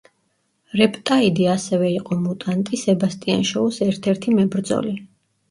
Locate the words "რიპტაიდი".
0.79-1.45